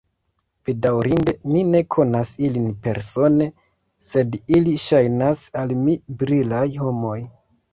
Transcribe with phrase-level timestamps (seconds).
[0.67, 3.49] Bedaŭrinde, mi ne konas ilin persone,
[4.09, 7.19] sed ili ŝajnas al mi brilaj homoj.